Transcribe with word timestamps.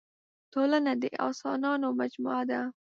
ټولنه 0.53 0.91
د 1.01 1.03
اسانانو 1.29 1.87
مجموعه 1.99 2.43
ده. 2.49 2.61